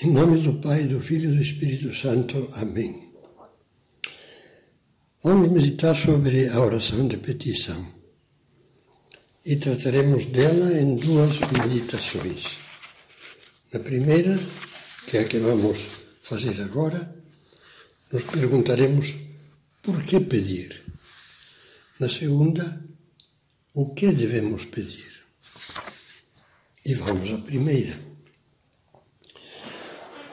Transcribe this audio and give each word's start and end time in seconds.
Em 0.00 0.12
nome 0.12 0.40
do 0.40 0.54
Pai, 0.60 0.84
do 0.84 1.00
Filho 1.00 1.32
e 1.32 1.34
do 1.34 1.42
Espírito 1.42 1.92
Santo. 1.92 2.48
Amém. 2.52 3.10
Vamos 5.24 5.48
meditar 5.48 5.96
sobre 5.96 6.48
a 6.48 6.60
oração 6.60 7.08
de 7.08 7.16
petição 7.16 7.84
e 9.44 9.56
trataremos 9.56 10.26
dela 10.26 10.80
em 10.80 10.94
duas 10.94 11.40
meditações. 11.50 12.60
Na 13.72 13.80
primeira, 13.80 14.38
que 15.08 15.16
é 15.16 15.22
a 15.22 15.24
que 15.24 15.38
vamos 15.38 15.84
fazer 16.22 16.62
agora, 16.62 17.12
nos 18.12 18.22
perguntaremos 18.22 19.16
por 19.82 20.00
que 20.04 20.20
pedir. 20.20 20.80
Na 21.98 22.08
segunda, 22.08 22.80
o 23.74 23.92
que 23.94 24.12
devemos 24.12 24.64
pedir. 24.66 25.10
E 26.86 26.94
vamos 26.94 27.32
à 27.32 27.38
primeira. 27.38 28.07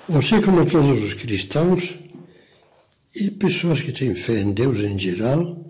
Você, 0.07 0.39
como 0.39 0.63
todos 0.67 1.01
os 1.01 1.15
cristãos 1.15 1.95
e 3.15 3.31
pessoas 3.31 3.81
que 3.81 3.91
têm 3.91 4.13
fé 4.13 4.39
em 4.39 4.51
Deus 4.51 4.81
em 4.81 4.99
geral, 4.99 5.65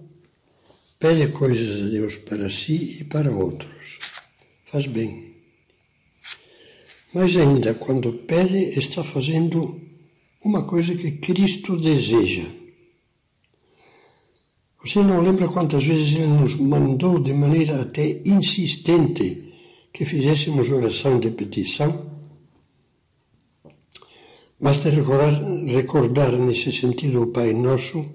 pede 0.99 1.31
coisas 1.31 1.85
a 1.85 1.89
Deus 1.89 2.17
para 2.17 2.49
si 2.49 2.98
e 2.99 3.05
para 3.05 3.31
outros. 3.31 3.98
Faz 4.66 4.88
bem. 4.88 5.35
Mas 7.13 7.38
ainda, 7.38 7.75
quando 7.75 8.11
pede, 8.11 8.77
está 8.77 9.05
fazendo 9.05 9.80
uma 10.44 10.63
coisa 10.63 10.94
que 10.94 11.11
Cristo 11.11 11.77
deseja. 11.77 12.44
Você 14.83 15.02
não 15.02 15.22
lembra 15.22 15.47
quantas 15.47 15.86
vezes 15.86 16.11
Ele 16.11 16.27
nos 16.27 16.55
mandou 16.55 17.20
de 17.20 17.31
maneira 17.31 17.81
até 17.81 18.22
insistente 18.25 19.53
que 19.94 20.03
fizéssemos 20.03 20.70
oração 20.70 21.22
de 21.22 21.31
petição? 21.31 22.14
Basta 24.58 24.89
recordar, 24.89 25.34
recordar 25.67 26.31
nesse 26.31 26.72
sentido 26.72 27.23
o 27.23 27.28
Pai 27.28 27.52
Nosso, 27.52 28.06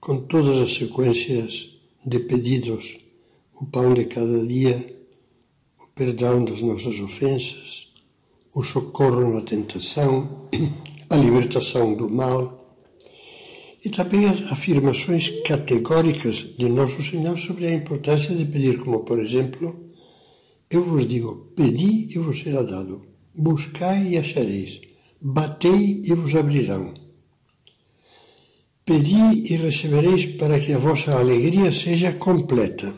com 0.00 0.22
todas 0.22 0.58
as 0.60 0.74
sequências 0.74 1.78
de 2.04 2.18
pedidos, 2.18 2.98
o 3.60 3.66
pão 3.66 3.94
de 3.94 4.06
cada 4.06 4.44
dia, 4.44 4.84
o 5.78 5.86
perdão 5.94 6.44
das 6.44 6.60
nossas 6.62 6.98
ofensas, 6.98 7.92
o 8.52 8.60
socorro 8.60 9.32
na 9.32 9.42
tentação, 9.42 10.48
a 11.08 11.14
libertação 11.16 11.94
do 11.94 12.10
mal 12.10 12.76
e 13.84 13.88
também 13.88 14.26
as 14.26 14.50
afirmações 14.50 15.30
categóricas 15.42 16.38
de 16.58 16.68
Nosso 16.68 17.00
Senhor 17.04 17.38
sobre 17.38 17.68
a 17.68 17.72
importância 17.72 18.34
de 18.34 18.44
pedir, 18.46 18.78
como 18.78 19.04
por 19.04 19.20
exemplo, 19.20 19.78
eu 20.68 20.82
vos 20.82 21.06
digo, 21.06 21.52
pedi 21.54 22.08
e 22.10 22.18
vos 22.18 22.40
será 22.40 22.64
dado, 22.64 23.06
buscai 23.32 24.08
e 24.08 24.18
achareis 24.18 24.91
Batei 25.24 26.02
e 26.04 26.14
vos 26.14 26.34
abrirão. 26.34 26.92
Pedi 28.84 29.52
e 29.52 29.56
recebereis 29.56 30.26
para 30.26 30.58
que 30.58 30.72
a 30.72 30.78
vossa 30.78 31.16
alegria 31.16 31.70
seja 31.70 32.12
completa. 32.14 32.92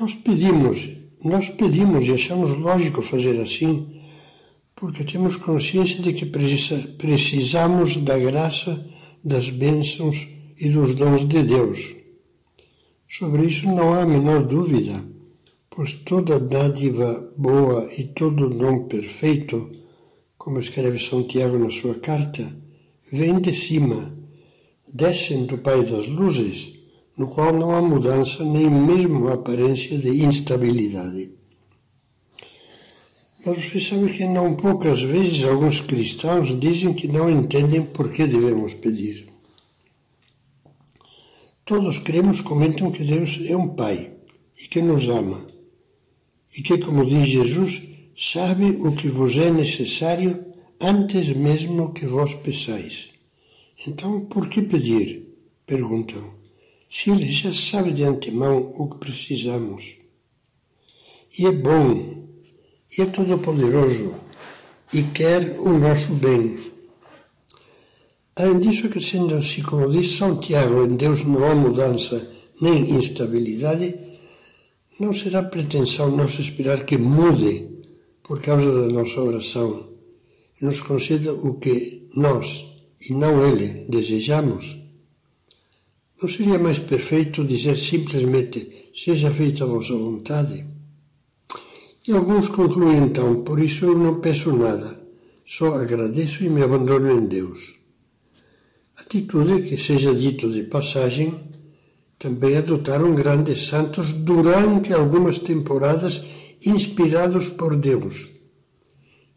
Nós 0.00 0.12
pedimos, 0.14 0.90
nós 1.22 1.50
pedimos 1.50 2.04
e 2.08 2.14
achamos 2.14 2.50
lógico 2.58 3.00
fazer 3.00 3.40
assim, 3.40 4.00
porque 4.74 5.04
temos 5.04 5.36
consciência 5.36 6.02
de 6.02 6.12
que 6.12 6.26
precisamos 6.26 7.96
da 7.98 8.18
graça, 8.18 8.84
das 9.22 9.50
bênçãos 9.50 10.26
e 10.58 10.68
dos 10.68 10.96
dons 10.96 11.28
de 11.28 11.44
Deus. 11.44 11.94
Sobre 13.08 13.44
isso 13.44 13.66
não 13.68 13.94
há 13.94 14.02
a 14.02 14.06
menor 14.06 14.42
dúvida 14.42 15.15
pois 15.76 15.92
toda 15.92 16.40
dádiva 16.40 17.30
boa 17.36 17.86
e 17.98 18.04
todo 18.04 18.48
dom 18.48 18.84
perfeito, 18.84 19.70
como 20.38 20.58
escreve 20.58 20.98
São 20.98 21.22
Tiago 21.22 21.58
na 21.58 21.70
sua 21.70 21.96
carta, 21.96 22.50
vem 23.12 23.38
de 23.42 23.54
cima, 23.54 24.16
descem 24.90 25.44
do 25.44 25.58
Pai 25.58 25.84
das 25.84 26.06
Luzes, 26.06 26.80
no 27.14 27.28
qual 27.28 27.52
não 27.52 27.72
há 27.72 27.82
mudança 27.82 28.42
nem 28.42 28.70
mesmo 28.70 29.28
aparência 29.28 29.98
de 29.98 30.24
instabilidade. 30.24 31.32
Mas 33.44 33.66
você 33.66 33.78
sabe 33.78 34.14
que 34.14 34.26
não 34.26 34.56
poucas 34.56 35.02
vezes 35.02 35.44
alguns 35.44 35.82
cristãos 35.82 36.58
dizem 36.58 36.94
que 36.94 37.06
não 37.06 37.28
entendem 37.28 37.82
por 37.82 38.10
que 38.10 38.26
devemos 38.26 38.72
pedir. 38.72 39.28
Todos 41.66 41.98
cremos, 41.98 42.40
comentam 42.40 42.90
que 42.90 43.04
Deus 43.04 43.42
é 43.44 43.54
um 43.54 43.68
Pai 43.68 44.14
e 44.58 44.68
que 44.68 44.80
nos 44.80 45.06
ama 45.10 45.54
e 46.54 46.62
que, 46.62 46.78
como 46.78 47.06
diz 47.06 47.28
Jesus, 47.28 47.82
sabe 48.16 48.66
o 48.80 48.94
que 48.94 49.08
vos 49.08 49.36
é 49.36 49.50
necessário 49.50 50.44
antes 50.80 51.28
mesmo 51.34 51.92
que 51.92 52.06
vós 52.06 52.34
peçais. 52.34 53.10
Então, 53.86 54.26
por 54.26 54.48
que 54.48 54.62
pedir? 54.62 55.36
Perguntam. 55.66 56.34
Se 56.88 57.10
ele 57.10 57.30
já 57.30 57.52
sabe 57.52 57.92
de 57.92 58.04
antemão 58.04 58.72
o 58.76 58.88
que 58.88 58.98
precisamos. 58.98 59.98
E 61.38 61.46
é 61.46 61.52
bom, 61.52 62.26
e 62.96 63.02
é 63.02 63.06
todo-poderoso, 63.06 64.14
e 64.92 65.02
quer 65.02 65.58
o 65.60 65.76
nosso 65.76 66.14
bem. 66.14 66.56
Além 68.36 68.60
disso, 68.60 68.86
acrescentam-se, 68.86 69.62
como 69.62 69.90
diz 69.90 70.12
São 70.12 70.38
Tiago, 70.38 70.84
em 70.84 70.96
Deus 70.96 71.24
não 71.24 71.44
há 71.44 71.54
mudança 71.54 72.30
nem 72.60 72.90
instabilidade, 72.90 73.94
não 74.98 75.12
será 75.12 75.42
pretensão 75.42 76.10
nossa 76.10 76.40
esperar 76.40 76.84
que 76.84 76.96
mude 76.96 77.68
por 78.22 78.40
causa 78.40 78.70
da 78.72 78.88
nossa 78.88 79.20
oração 79.20 79.88
nos 80.60 80.80
conceda 80.80 81.32
o 81.34 81.58
que 81.58 82.08
nós 82.14 82.64
e 83.08 83.12
não 83.12 83.46
Ele 83.46 83.86
desejamos? 83.88 84.78
Não 86.20 86.28
seria 86.28 86.58
mais 86.58 86.78
perfeito 86.78 87.44
dizer 87.44 87.78
simplesmente: 87.78 88.90
seja 88.94 89.30
feita 89.30 89.64
a 89.64 89.66
vossa 89.66 89.94
vontade? 89.94 90.64
E 92.08 92.12
alguns 92.12 92.48
concluem 92.48 93.04
então: 93.04 93.44
por 93.44 93.60
isso 93.60 93.84
eu 93.84 93.98
não 93.98 94.20
peço 94.20 94.50
nada, 94.56 94.98
só 95.44 95.74
agradeço 95.74 96.42
e 96.42 96.48
me 96.48 96.62
abandono 96.62 97.10
em 97.10 97.26
Deus. 97.26 97.74
Atitude 98.96 99.68
que, 99.68 99.76
seja 99.76 100.14
dito 100.14 100.50
de 100.50 100.62
passagem, 100.62 101.38
também 102.18 102.56
adotaram 102.56 103.14
grandes 103.14 103.66
santos 103.66 104.12
durante 104.12 104.92
algumas 104.92 105.38
temporadas 105.38 106.22
inspirados 106.64 107.48
por 107.50 107.76
Deus. 107.76 108.28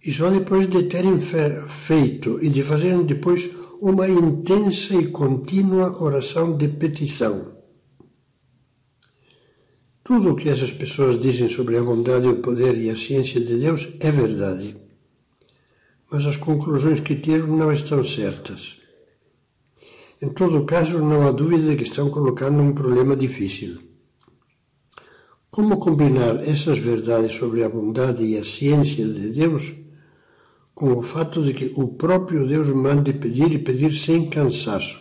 E 0.03 0.13
só 0.13 0.29
depois 0.29 0.67
de 0.69 0.83
terem 0.83 1.19
feito 1.19 2.39
e 2.41 2.49
de 2.49 2.63
fazerem 2.63 3.03
depois 3.03 3.49
uma 3.81 4.09
intensa 4.09 4.95
e 4.95 5.07
contínua 5.07 6.01
oração 6.01 6.55
de 6.55 6.67
petição. 6.69 7.59
Tudo 10.03 10.31
o 10.31 10.35
que 10.35 10.49
essas 10.49 10.71
pessoas 10.71 11.19
dizem 11.19 11.49
sobre 11.49 11.77
a 11.77 11.83
bondade, 11.83 12.27
o 12.27 12.37
poder 12.37 12.75
e 12.77 12.89
a 12.89 12.97
ciência 12.97 13.39
de 13.39 13.59
Deus 13.59 13.89
é 13.99 14.11
verdade. 14.11 14.75
Mas 16.11 16.25
as 16.25 16.37
conclusões 16.37 16.99
que 17.01 17.15
tiram 17.15 17.45
não 17.47 17.71
estão 17.71 18.03
certas. 18.03 18.77
Em 20.21 20.29
todo 20.29 20.65
caso, 20.65 20.99
não 20.99 21.25
há 21.25 21.31
dúvida 21.31 21.69
de 21.69 21.77
que 21.77 21.83
estão 21.83 22.09
colocando 22.09 22.61
um 22.61 22.73
problema 22.73 23.15
difícil. 23.15 23.79
Como 25.49 25.79
combinar 25.79 26.35
essas 26.45 26.77
verdades 26.77 27.35
sobre 27.35 27.63
a 27.63 27.69
bondade 27.69 28.23
e 28.23 28.37
a 28.37 28.43
ciência 28.43 29.05
de 29.05 29.31
Deus 29.31 29.73
com 30.75 30.97
o 30.97 31.01
fato 31.01 31.41
de 31.41 31.53
que 31.53 31.73
o 31.75 31.87
próprio 31.87 32.45
Deus 32.45 32.67
mande 32.67 33.13
pedir 33.13 33.51
e 33.53 33.59
pedir 33.59 33.93
sem 33.93 34.29
cansaço? 34.29 34.99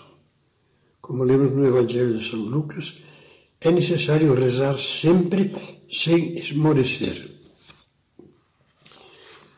Como 1.00 1.24
lemos 1.24 1.50
no 1.50 1.66
Evangelho 1.66 2.16
de 2.16 2.24
São 2.24 2.38
Lucas, 2.38 2.98
é 3.60 3.72
necessário 3.72 4.34
rezar 4.34 4.78
sempre 4.78 5.54
sem 5.90 6.34
esmorecer. 6.34 7.28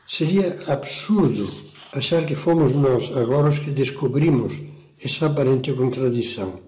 Seria 0.09 0.59
absurdo 0.67 1.47
achar 1.93 2.25
que 2.25 2.35
fomos 2.35 2.73
nós 2.73 3.15
agora 3.15 3.49
os 3.49 3.59
que 3.59 3.71
descobrimos 3.71 4.59
essa 5.03 5.27
aparente 5.27 5.73
contradição. 5.73 6.61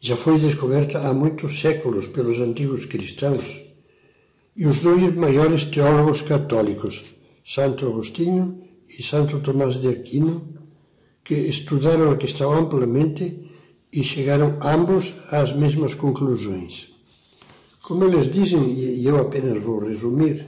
Já 0.00 0.16
foi 0.16 0.38
descoberta 0.38 0.98
há 0.98 1.14
muitos 1.14 1.60
séculos 1.60 2.08
pelos 2.08 2.40
antigos 2.40 2.86
cristãos 2.86 3.62
e 4.56 4.66
os 4.66 4.78
dois 4.78 5.14
maiores 5.14 5.64
teólogos 5.66 6.22
católicos, 6.22 7.04
Santo 7.44 7.86
Agostinho 7.86 8.62
e 8.88 9.02
Santo 9.02 9.40
Tomás 9.40 9.76
de 9.76 9.88
Aquino, 9.88 10.58
que 11.22 11.34
estudaram 11.34 12.10
a 12.10 12.16
questão 12.16 12.52
amplamente 12.52 13.50
e 13.92 14.02
chegaram 14.02 14.58
ambos 14.62 15.12
às 15.30 15.52
mesmas 15.52 15.94
conclusões. 15.94 16.88
Como 17.82 18.04
eles 18.04 18.30
dizem, 18.30 18.72
e 18.72 19.04
eu 19.04 19.18
apenas 19.18 19.58
vou 19.62 19.80
resumir, 19.80 20.46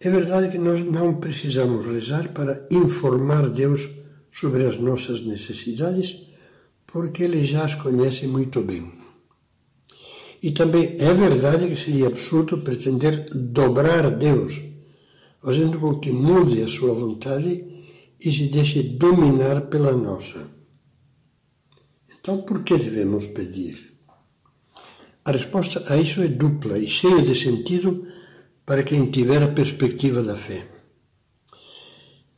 é 0.00 0.08
verdade 0.10 0.50
que 0.52 0.58
nós 0.58 0.80
não 0.80 1.14
precisamos 1.14 1.84
rezar 1.84 2.32
para 2.32 2.68
informar 2.70 3.50
Deus 3.50 3.97
sobre 4.30 4.66
as 4.66 4.78
nossas 4.78 5.20
necessidades, 5.20 6.26
porque 6.86 7.22
Ele 7.24 7.44
já 7.44 7.64
as 7.64 7.74
conhece 7.74 8.26
muito 8.26 8.62
bem. 8.62 8.92
E 10.42 10.52
também 10.52 10.96
é 11.00 11.12
verdade 11.12 11.68
que 11.68 11.76
seria 11.76 12.06
absurdo 12.06 12.58
pretender 12.58 13.28
dobrar 13.34 14.10
Deus, 14.10 14.60
fazendo 15.42 15.78
com 15.80 15.98
que 15.98 16.12
mude 16.12 16.62
a 16.62 16.68
sua 16.68 16.94
vontade 16.94 17.64
e 18.20 18.32
se 18.32 18.48
deixe 18.48 18.82
dominar 18.82 19.62
pela 19.62 19.92
nossa. 19.92 20.48
Então, 22.20 22.42
por 22.42 22.62
que 22.62 22.76
devemos 22.76 23.26
pedir? 23.26 23.94
A 25.24 25.32
resposta 25.32 25.84
a 25.92 25.96
isso 25.96 26.22
é 26.22 26.28
dupla 26.28 26.78
e 26.78 26.86
cheia 26.86 27.22
de 27.22 27.34
sentido 27.34 28.06
para 28.64 28.82
quem 28.82 29.10
tiver 29.10 29.42
a 29.42 29.48
perspectiva 29.48 30.22
da 30.22 30.36
fé. 30.36 30.77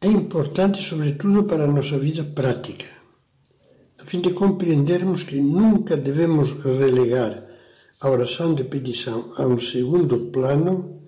É 0.02 0.08
importante, 0.08 0.82
sobretudo, 0.82 1.44
para 1.44 1.64
a 1.64 1.66
nossa 1.66 1.98
vida 1.98 2.24
prática, 2.24 2.86
a 4.00 4.04
fim 4.06 4.22
de 4.22 4.32
compreendermos 4.32 5.24
que 5.24 5.38
nunca 5.38 5.94
devemos 5.94 6.52
relegar 6.64 7.44
a 8.00 8.08
oração 8.08 8.54
de 8.54 8.64
petição 8.64 9.34
a 9.36 9.46
um 9.46 9.58
segundo 9.58 10.30
plano, 10.32 11.02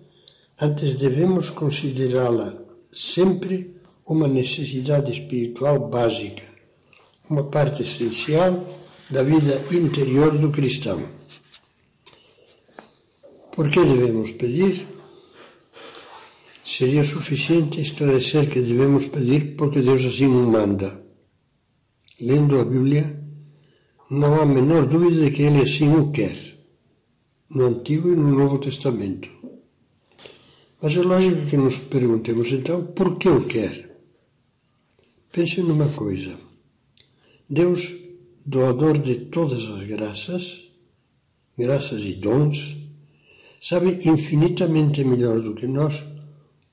antes 0.60 0.96
devemos 0.96 1.48
considerá-la 1.48 2.54
sempre 2.92 3.74
uma 4.06 4.28
necessidade 4.28 5.10
espiritual 5.10 5.88
básica, 5.88 6.42
uma 7.30 7.44
parte 7.44 7.84
essencial 7.84 8.62
da 9.08 9.22
vida 9.22 9.58
interior 9.72 10.36
do 10.36 10.50
cristão. 10.50 11.00
Por 13.52 13.70
que 13.70 13.82
devemos 13.82 14.32
pedir? 14.32 14.91
Seria 16.64 17.02
suficiente 17.02 17.80
esclarecer 17.80 18.48
que 18.48 18.60
devemos 18.60 19.06
pedir 19.08 19.56
porque 19.56 19.80
Deus 19.80 20.04
assim 20.04 20.28
nos 20.28 20.46
manda. 20.46 21.04
Lendo 22.20 22.60
a 22.60 22.64
Bíblia, 22.64 23.20
não 24.10 24.40
há 24.40 24.46
menor 24.46 24.86
dúvida 24.86 25.24
de 25.24 25.30
que 25.30 25.42
Ele 25.42 25.62
assim 25.62 25.92
o 25.94 26.12
quer 26.12 26.52
no 27.50 27.66
Antigo 27.66 28.10
e 28.10 28.16
no 28.16 28.30
Novo 28.30 28.58
Testamento. 28.58 29.28
Mas 30.80 30.96
é 30.96 31.02
lógico 31.02 31.46
que 31.46 31.56
nos 31.56 31.78
perguntemos 31.78 32.50
então 32.52 32.86
por 32.86 33.18
que 33.18 33.28
o 33.28 33.44
quer. 33.44 34.00
Pense 35.30 35.60
numa 35.60 35.88
coisa. 35.88 36.38
Deus, 37.48 37.92
doador 38.44 38.98
de 38.98 39.16
todas 39.26 39.62
as 39.68 39.84
graças, 39.84 40.72
graças 41.56 42.02
e 42.02 42.14
dons, 42.14 42.76
sabe 43.60 44.00
infinitamente 44.08 45.04
melhor 45.04 45.40
do 45.40 45.54
que 45.54 45.66
nós 45.66 46.02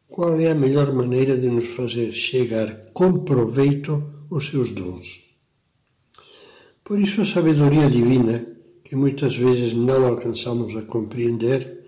qual 0.10 0.40
é 0.40 0.50
a 0.52 0.56
melhor 0.56 0.92
maneira 0.92 1.38
de 1.38 1.48
nos 1.48 1.68
fazer 1.68 2.12
chegar 2.12 2.92
com 2.94 3.20
proveito 3.20 4.04
os 4.30 4.48
seus 4.48 4.72
dons. 4.72 5.22
Por 6.84 7.00
isso 7.00 7.22
a 7.22 7.26
sabedoria 7.26 7.90
divina 7.90 8.46
que 8.84 8.96
muitas 8.96 9.36
vezes 9.36 9.74
não 9.74 10.08
alcançamos 10.08 10.76
a 10.76 10.82
compreender, 10.82 11.86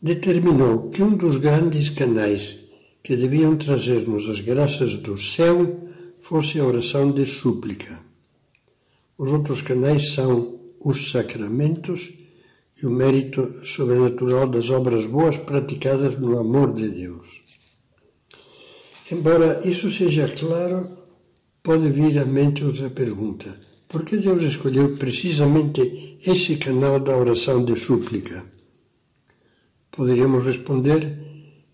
determinou 0.00 0.88
que 0.90 1.02
um 1.02 1.16
dos 1.16 1.36
grandes 1.36 1.90
canais 1.90 2.58
que 3.02 3.16
deviam 3.16 3.56
trazer-nos 3.56 4.28
as 4.30 4.40
graças 4.40 4.94
do 4.94 5.18
céu 5.18 5.80
fosse 6.20 6.60
a 6.60 6.64
oração 6.64 7.10
de 7.10 7.26
súplica. 7.26 8.00
Os 9.18 9.30
outros 9.32 9.62
canais 9.62 10.10
são 10.10 10.60
os 10.78 11.10
sacramentos 11.10 12.12
e 12.80 12.86
o 12.86 12.90
mérito 12.90 13.64
sobrenatural 13.64 14.46
das 14.46 14.70
obras 14.70 15.06
boas 15.06 15.36
praticadas 15.36 16.16
no 16.18 16.38
amor 16.38 16.72
de 16.72 16.88
Deus. 16.88 17.31
Embora 19.14 19.60
isso 19.72 19.90
seja 19.90 20.26
claro, 20.28 20.78
pode 21.62 21.88
vir 21.90 22.18
à 22.18 22.24
mente 22.24 22.64
outra 22.64 22.88
pergunta 22.90 23.48
por 23.92 24.06
que 24.06 24.16
Deus 24.16 24.42
escolheu 24.42 24.96
precisamente 24.96 26.16
esse 26.24 26.56
canal 26.56 26.98
da 26.98 27.14
oração 27.14 27.62
de 27.62 27.78
súplica? 27.78 28.42
Poderíamos 29.90 30.46
responder: 30.46 31.02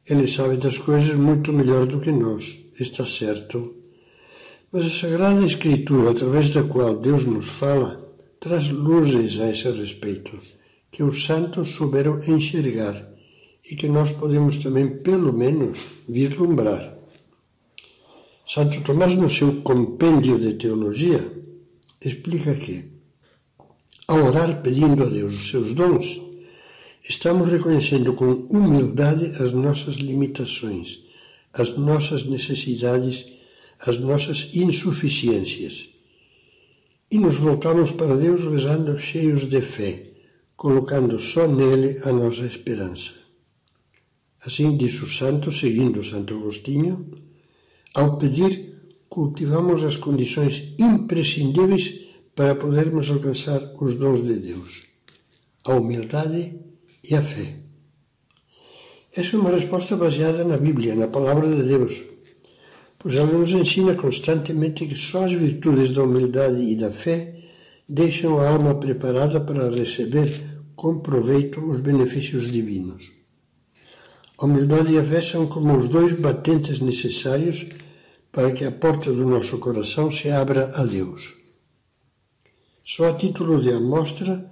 Ele 0.04 0.26
sabe 0.26 0.56
das 0.56 0.78
coisas 0.78 1.14
muito 1.14 1.52
melhor 1.52 1.86
do 1.86 2.00
que 2.00 2.10
nós, 2.10 2.58
está 2.80 3.06
certo. 3.06 3.72
Mas 4.72 4.84
a 4.86 4.90
Sagrada 4.90 5.46
Escritura, 5.46 6.10
através 6.10 6.50
da 6.50 6.64
qual 6.64 6.96
Deus 6.96 7.24
nos 7.24 7.46
fala, 7.46 8.04
traz 8.40 8.68
luzes 8.68 9.38
a 9.38 9.48
esse 9.48 9.70
respeito, 9.70 10.36
que 10.90 11.04
os 11.04 11.24
santos 11.24 11.68
souberam 11.68 12.18
enxergar 12.26 12.96
e 13.70 13.76
que 13.76 13.88
nós 13.88 14.10
podemos 14.10 14.56
também, 14.56 14.88
pelo 14.88 15.32
menos, 15.32 15.78
vislumbrar. 16.08 16.97
Santo 18.48 18.80
Tomás, 18.80 19.14
no 19.14 19.28
seu 19.28 19.60
compêndio 19.60 20.38
de 20.38 20.54
teologia, 20.54 21.20
explica 22.02 22.54
que, 22.54 22.82
ao 24.06 24.24
orar 24.24 24.62
pedindo 24.62 25.02
a 25.02 25.06
Deus 25.06 25.34
os 25.34 25.50
seus 25.50 25.74
dons, 25.74 26.18
estamos 27.06 27.46
reconhecendo 27.46 28.14
com 28.14 28.48
humildade 28.48 29.26
as 29.42 29.52
nossas 29.52 29.96
limitações, 29.96 31.00
as 31.52 31.76
nossas 31.76 32.24
necessidades, 32.24 33.26
as 33.80 33.98
nossas 33.98 34.48
insuficiências. 34.54 35.90
E 37.10 37.18
nos 37.18 37.34
voltamos 37.34 37.90
para 37.90 38.16
Deus 38.16 38.50
rezando 38.50 38.96
cheios 38.96 39.46
de 39.46 39.60
fé, 39.60 40.04
colocando 40.56 41.20
só 41.20 41.46
nele 41.46 42.00
a 42.02 42.10
nossa 42.12 42.46
esperança. 42.46 43.12
Assim 44.40 44.74
diz 44.74 45.02
o 45.02 45.06
santo, 45.06 45.52
seguindo 45.52 46.02
Santo 46.02 46.32
Agostinho, 46.32 47.27
ao 47.94 48.18
pedir 48.18 48.68
cultivamos 49.08 49.82
as 49.82 49.96
condições 49.96 50.74
imprescindíveis 50.78 52.08
para 52.34 52.54
podermos 52.54 53.10
alcançar 53.10 53.74
os 53.80 53.96
dons 53.96 54.22
de 54.22 54.34
Deus, 54.34 54.84
a 55.66 55.74
humildade 55.74 56.54
e 57.02 57.14
a 57.14 57.22
fé. 57.22 57.54
Essa 59.16 59.36
é 59.36 59.38
uma 59.40 59.50
resposta 59.50 59.96
baseada 59.96 60.44
na 60.44 60.56
Bíblia, 60.56 60.94
na 60.94 61.08
Palavra 61.08 61.48
de 61.48 61.62
Deus, 61.64 62.04
pois 62.98 63.14
ela 63.16 63.32
nos 63.32 63.50
ensina 63.50 63.94
constantemente 63.94 64.86
que 64.86 64.94
só 64.94 65.24
as 65.24 65.32
virtudes 65.32 65.90
da 65.90 66.04
humildade 66.04 66.60
e 66.62 66.76
da 66.76 66.92
fé 66.92 67.34
deixam 67.88 68.38
a 68.38 68.48
alma 68.48 68.74
preparada 68.74 69.40
para 69.40 69.70
receber 69.70 70.60
com 70.76 71.00
proveito 71.00 71.60
os 71.60 71.80
benefícios 71.80 72.52
divinos. 72.52 73.17
A 74.40 74.44
humildade 74.46 74.92
e 74.92 74.98
a 74.98 75.04
fé 75.04 75.20
são 75.20 75.46
como 75.46 75.76
os 75.76 75.88
dois 75.88 76.12
batentes 76.12 76.78
necessários 76.78 77.66
para 78.30 78.52
que 78.52 78.64
a 78.64 78.70
porta 78.70 79.12
do 79.12 79.26
nosso 79.26 79.58
coração 79.58 80.12
se 80.12 80.30
abra 80.30 80.70
a 80.76 80.84
Deus. 80.84 81.34
Só 82.84 83.08
a 83.08 83.14
título 83.14 83.60
de 83.60 83.72
amostra, 83.72 84.48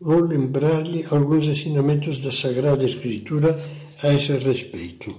vou 0.00 0.20
lembrar-lhe 0.20 1.04
alguns 1.10 1.46
ensinamentos 1.46 2.18
da 2.18 2.30
Sagrada 2.30 2.84
Escritura 2.84 3.60
a 4.04 4.14
esse 4.14 4.32
respeito. 4.38 5.14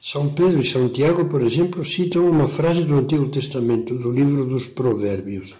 São 0.00 0.30
Pedro 0.30 0.60
e 0.60 0.64
São 0.64 0.88
Tiago, 0.88 1.24
por 1.24 1.42
exemplo, 1.42 1.84
citam 1.84 2.30
uma 2.30 2.46
frase 2.46 2.84
do 2.84 2.94
Antigo 2.94 3.28
Testamento, 3.28 3.96
do 3.96 4.10
livro 4.12 4.46
dos 4.46 4.68
Provérbios, 4.68 5.56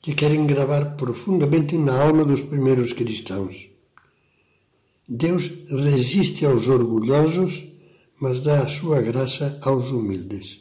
que 0.00 0.14
querem 0.14 0.46
gravar 0.46 0.96
profundamente 0.96 1.76
na 1.76 2.00
alma 2.00 2.24
dos 2.24 2.42
primeiros 2.42 2.94
cristãos. 2.94 3.77
Deus 5.08 5.50
resiste 5.70 6.44
aos 6.44 6.68
orgulhosos 6.68 7.68
mas 8.20 8.40
dá 8.40 8.62
a 8.62 8.68
sua 8.68 9.00
graça 9.00 9.58
aos 9.62 9.90
humildes. 9.90 10.60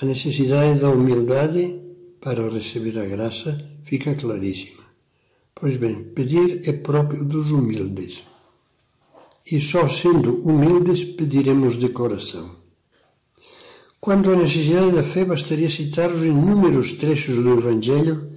A 0.00 0.04
necessidade 0.04 0.80
da 0.80 0.90
humildade 0.90 1.80
para 2.20 2.50
receber 2.50 2.98
a 2.98 3.06
graça 3.06 3.58
fica 3.84 4.14
claríssima. 4.14 4.84
Pois 5.54 5.76
bem, 5.76 6.02
pedir 6.14 6.68
é 6.68 6.72
próprio 6.72 7.24
dos 7.24 7.50
humildes. 7.50 8.24
E 9.50 9.60
só 9.60 9.88
sendo 9.88 10.42
humildes 10.42 11.04
pediremos 11.04 11.78
de 11.78 11.88
coração. 11.88 12.56
Quando 14.00 14.30
a 14.30 14.36
necessidade 14.36 14.92
da 14.92 15.02
fé, 15.02 15.24
bastaria 15.24 15.70
citar 15.70 16.10
os 16.10 16.22
inúmeros 16.22 16.92
trechos 16.92 17.36
do 17.36 17.58
Evangelho 17.58 18.30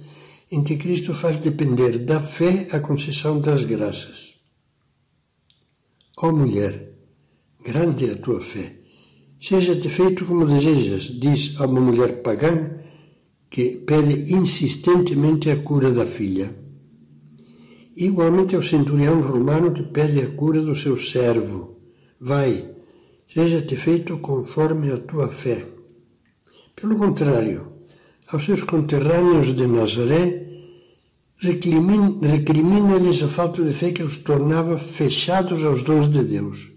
em 0.50 0.64
que 0.64 0.76
Cristo 0.76 1.12
faz 1.14 1.36
depender 1.36 1.98
da 1.98 2.20
fé 2.20 2.68
a 2.72 2.80
concessão 2.80 3.40
das 3.40 3.64
graças. 3.64 4.39
Ó 6.22 6.28
oh, 6.28 6.32
mulher, 6.32 6.74
grande 7.64 8.10
é 8.10 8.12
a 8.12 8.16
tua 8.16 8.42
fé. 8.42 8.76
Seja-te 9.40 9.88
feito 9.88 10.26
como 10.26 10.44
desejas, 10.44 11.04
diz 11.04 11.58
a 11.58 11.64
uma 11.64 11.80
mulher 11.80 12.20
pagã 12.22 12.72
que 13.48 13.76
pede 13.88 14.34
insistentemente 14.34 15.50
a 15.50 15.56
cura 15.62 15.90
da 15.90 16.04
filha. 16.04 16.54
Igualmente 17.96 18.54
ao 18.54 18.62
centurião 18.62 19.22
romano 19.22 19.72
que 19.72 19.82
pede 19.82 20.20
a 20.20 20.26
cura 20.26 20.60
do 20.60 20.76
seu 20.76 20.98
servo. 20.98 21.78
Vai, 22.20 22.68
seja-te 23.26 23.76
feito 23.76 24.18
conforme 24.18 24.92
a 24.92 24.98
tua 24.98 25.28
fé. 25.28 25.64
Pelo 26.76 26.96
contrário, 26.96 27.72
aos 28.30 28.44
seus 28.44 28.62
conterrâneos 28.62 29.54
de 29.54 29.66
Nazaré, 29.66 30.46
recrimina-lhes 31.42 33.22
a 33.22 33.28
falta 33.28 33.64
de 33.64 33.72
fé 33.72 33.92
que 33.92 34.02
os 34.02 34.18
tornava 34.18 34.76
fechados 34.76 35.64
aos 35.64 35.82
dons 35.82 36.08
de 36.10 36.22
Deus. 36.24 36.70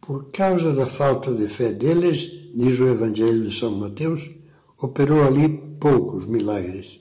Por 0.00 0.30
causa 0.30 0.72
da 0.72 0.86
falta 0.86 1.32
de 1.32 1.48
fé 1.48 1.72
deles, 1.72 2.30
diz 2.54 2.78
o 2.78 2.86
Evangelho 2.86 3.42
de 3.42 3.52
São 3.52 3.72
Mateus, 3.72 4.30
operou 4.80 5.24
ali 5.24 5.48
poucos 5.80 6.26
milagres. 6.26 7.00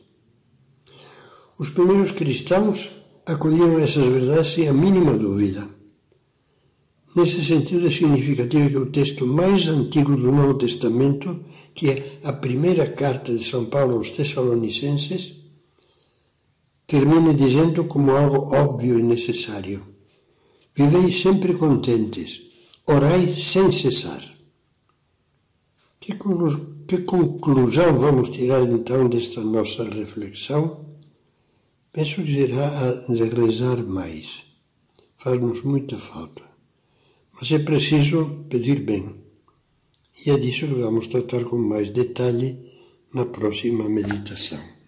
Os 1.59 1.69
primeiros 1.69 2.11
cristãos 2.11 2.91
acolhiam 3.25 3.77
essas 3.79 4.07
verdades 4.07 4.53
sem 4.53 4.67
a 4.67 4.73
mínima 4.73 5.15
dúvida. 5.15 5.69
Nesse 7.15 7.43
sentido, 7.43 7.85
é 7.85 7.91
significativo 7.91 8.69
que 8.69 8.77
o 8.77 8.85
texto 8.91 9.27
mais 9.27 9.67
antigo 9.67 10.15
do 10.15 10.31
Novo 10.31 10.55
Testamento, 10.55 11.41
que 11.75 11.89
é 11.89 12.19
a 12.23 12.33
primeira 12.33 12.87
carta 12.87 13.35
de 13.35 13.43
São 13.43 13.65
Paulo 13.65 13.97
aos 13.97 14.09
Tessalonicenses, 14.11 15.40
termine 16.91 17.33
dizendo 17.33 17.85
como 17.85 18.11
algo 18.11 18.53
óbvio 18.53 18.99
e 18.99 19.03
necessário: 19.03 19.79
Vivei 20.75 21.09
sempre 21.23 21.53
contentes, 21.53 22.31
orai 22.85 23.33
sem 23.33 23.71
cessar. 23.71 24.23
Que, 26.01 26.13
que 26.87 26.97
conclusão 27.13 27.97
vamos 27.97 28.27
tirar 28.29 28.63
então 28.63 29.07
desta 29.07 29.41
nossa 29.41 29.83
reflexão? 29.85 30.63
Penso 31.93 32.23
que 32.23 32.35
será 32.35 32.67
a 32.85 33.13
de 33.13 33.23
rezar 33.39 33.79
mais. 33.83 34.43
Faz-nos 35.15 35.63
muita 35.63 35.97
falta. 35.97 36.43
Mas 37.33 37.51
é 37.51 37.59
preciso 37.59 38.19
pedir 38.49 38.79
bem. 38.81 39.03
E 40.25 40.31
é 40.31 40.37
disso 40.37 40.67
que 40.67 40.81
vamos 40.85 41.07
tratar 41.07 41.43
com 41.45 41.57
mais 41.57 41.89
detalhe 41.89 42.49
na 43.13 43.25
próxima 43.25 43.87
meditação. 43.87 44.80